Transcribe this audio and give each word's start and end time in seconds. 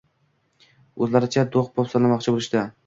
Oʻzlaricha 1.03 1.47
doʻpposlamoqchi 1.59 2.37
bo'lishdi. 2.39 2.69